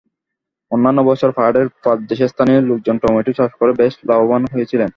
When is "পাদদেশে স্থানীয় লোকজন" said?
1.83-2.95